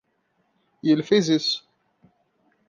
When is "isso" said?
1.29-1.69